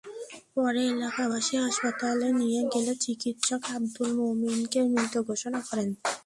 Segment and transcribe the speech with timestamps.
[0.55, 5.89] পরে এলাকাবাসী হাসপাতালে নিয়ে গেলে চিকিৎসক আবদুল মোমিনকে মৃত ঘোষণা করেন।